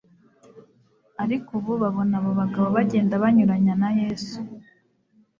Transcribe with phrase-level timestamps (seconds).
[1.23, 4.37] ariko ubu babona abo bagabo bagenda banyuranya na Yesu,